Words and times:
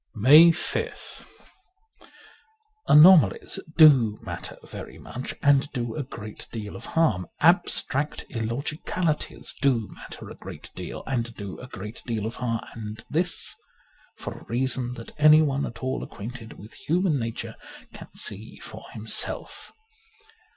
136 0.15 0.49
MAY 1.19 2.05
5th 2.05 2.09
ANOMALIES 2.87 3.59
do 3.77 4.17
matter 4.23 4.57
very 4.63 4.97
much, 4.97 5.35
and 5.43 5.71
do 5.73 5.93
a 5.93 6.01
great 6.01 6.47
deal 6.51 6.75
of 6.75 6.87
harm; 6.97 7.27
abstract 7.39 8.25
illogicalities 8.31 9.53
do 9.61 9.87
matter 9.93 10.27
a 10.31 10.35
great 10.35 10.71
deal, 10.73 11.03
and 11.05 11.35
do 11.35 11.59
a 11.59 11.67
great 11.67 12.01
deal 12.07 12.25
of 12.25 12.37
harm: 12.37 12.61
and 12.73 13.03
this 13.11 13.55
for 14.17 14.39
a 14.39 14.45
reason 14.45 14.93
that 14.95 15.11
anyone 15.19 15.67
at 15.67 15.83
all 15.83 16.01
acquainted 16.03 16.53
with 16.53 16.73
human 16.73 17.19
nature 17.19 17.55
can 17.93 18.09
see 18.15 18.55
for 18.57 18.83
himself. 18.93 19.71